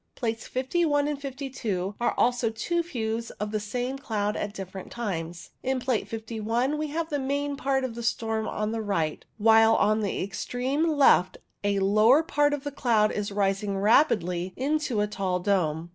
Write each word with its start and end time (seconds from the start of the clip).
Plates 0.15 0.47
51 0.47 1.07
and 1.07 1.21
52 1.21 1.93
are 2.01 2.15
also 2.17 2.49
two 2.49 2.81
views 2.81 3.29
of 3.39 3.51
the 3.51 3.59
same 3.59 3.99
cloud 3.99 4.35
at 4.35 4.51
different 4.51 4.91
times. 4.91 5.51
In 5.61 5.79
Plate 5.79 6.07
51 6.07 6.79
we 6.79 6.87
have 6.87 7.09
the 7.11 7.19
main 7.19 7.55
part 7.55 7.83
of 7.83 7.93
the 7.93 8.01
storm 8.01 8.47
on 8.47 8.71
the 8.71 8.81
right, 8.81 9.23
while 9.37 9.75
on 9.75 9.99
the 10.01 10.23
extreme 10.23 10.87
left 10.89 11.37
a 11.63 11.77
lower 11.77 12.23
part 12.23 12.51
of 12.55 12.63
the 12.63 12.71
cloud 12.71 13.11
is 13.11 13.31
rising 13.31 13.77
rapidly 13.77 14.53
into 14.57 15.01
a 15.01 15.05
tall 15.07 15.39
dome. 15.39 15.89